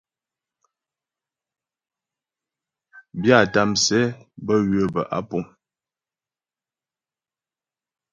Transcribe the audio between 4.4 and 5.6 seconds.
bə́ ywə̌ bə́ á puŋ.